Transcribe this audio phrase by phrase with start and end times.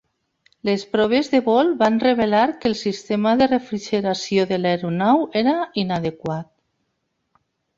[0.69, 5.55] Les proves de vol van revelar que el sistema de refrigeració de l'aeronau era
[5.87, 6.53] inadequat.